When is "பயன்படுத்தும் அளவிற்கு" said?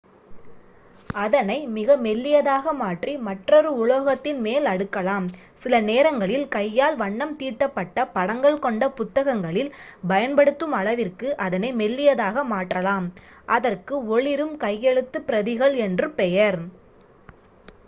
10.07-11.37